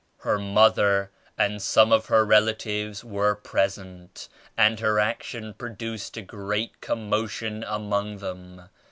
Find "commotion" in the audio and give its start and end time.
6.81-7.63